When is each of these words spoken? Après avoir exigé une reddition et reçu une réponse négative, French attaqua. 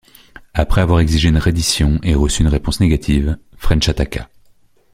Après 0.55 0.81
avoir 0.81 0.99
exigé 0.99 1.29
une 1.29 1.37
reddition 1.37 1.99
et 2.01 2.15
reçu 2.15 2.41
une 2.41 2.47
réponse 2.47 2.79
négative, 2.79 3.37
French 3.55 3.87
attaqua. 3.87 4.31